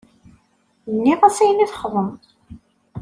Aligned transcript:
Nniɣ-as 0.95 1.37
ayen 1.43 1.63
i 1.65 1.67
txedmeḍ. 1.71 2.19